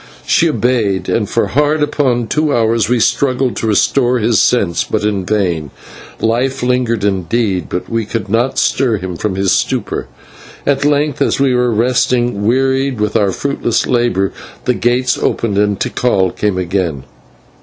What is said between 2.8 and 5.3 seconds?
we struggled to restore his sense, but in